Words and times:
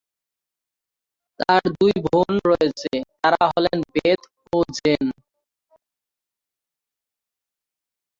তার 1.39 1.63
দুই 1.77 1.93
বোন 2.05 2.33
রয়েছে, 2.49 2.91
তারা 3.15 3.41
হলেন 3.51 3.79
বেথ 3.93 4.21
ও 4.53 4.57
জেন। 4.77 5.05